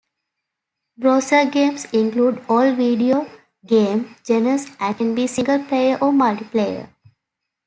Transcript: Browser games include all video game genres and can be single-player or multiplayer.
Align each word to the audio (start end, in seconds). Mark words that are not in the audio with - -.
Browser 0.97 1.45
games 1.45 1.85
include 1.93 2.43
all 2.49 2.73
video 2.73 3.29
game 3.67 4.15
genres 4.25 4.65
and 4.79 4.97
can 4.97 5.13
be 5.13 5.27
single-player 5.27 5.99
or 6.01 6.11
multiplayer. 6.11 6.89